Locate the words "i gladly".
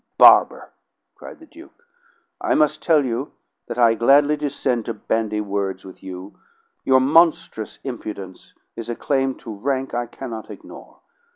3.77-4.35